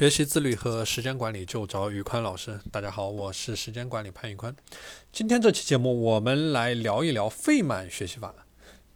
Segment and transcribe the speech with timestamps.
[0.00, 2.58] 学习自律和时间管理就找宇宽老师。
[2.72, 4.56] 大家好，我是时间管理潘宇宽。
[5.12, 8.34] 今天这期节目，我们来聊一聊费曼学习法。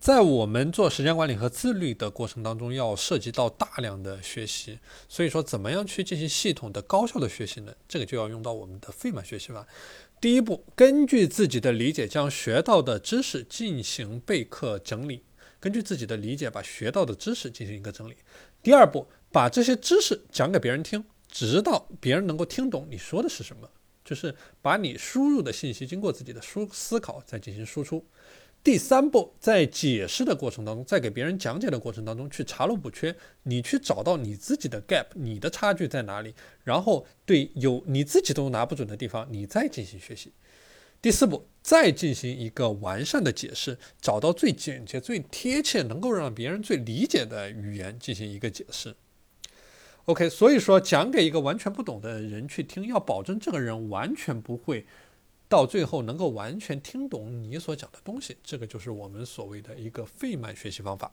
[0.00, 7.74] 在我们做时间管理和自律的过程当中，要涉及到大量的学习，所以说怎么样去进行系统的、高效的学习呢？
[7.86, 9.66] 这个就要用到我们的费曼学习法。
[10.22, 15.22] 第一步，根据自己的理解，将学到的知识进行备课整理。
[15.64, 18.14] 根据自己的理解，把学到的知识进行一个整理。
[18.62, 19.06] 第二步。
[19.34, 23.68] 把这些知识讲给别人听，直到别人能够听懂你说的是什么，
[24.04, 24.32] 就是
[24.62, 28.06] 把你输入的信息经过自己的输思考再进行输出。
[28.62, 33.12] 第三步，在解释的过程当中，在给别人讲解的过程当中，去查漏补缺，
[33.42, 40.32] 你去找到你自己的 gap，你的差距在哪里，然后对有你自己都拿不准的地方，你再进行学习。
[41.04, 48.96] 第四步，再进行一个完善的解释，找到最简洁、最贴切、能够让别人最理解的语言进行一个解释。
[50.06, 54.86] OK，所以说讲给一个完全不懂的人去听，要保证这个人完全不会
[55.46, 61.12] 到最后能够完全听懂你所讲的东西，这个就是我们所谓的一个费曼学习方法。